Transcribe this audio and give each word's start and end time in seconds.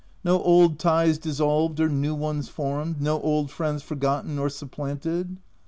—No 0.23 0.41
old 0.41 0.79
ties 0.79 1.19
dissolved 1.19 1.79
or 1.79 1.87
new 1.87 2.15
ones 2.15 2.49
formed? 2.49 2.99
no 2.99 3.21
old 3.21 3.51
friends 3.51 3.83
forgotten 3.83 4.39
or 4.39 4.49
supplanted?" 4.49 5.37